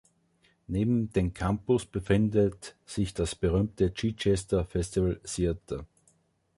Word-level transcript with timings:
Neben 0.65 1.13
dem 1.13 1.31
Campus 1.35 1.85
befindet 1.85 2.75
sich 2.87 3.13
das 3.13 3.35
berühmte 3.35 3.93
Chichester 3.93 4.65
Festival 4.65 5.19
Theatre. 5.23 5.85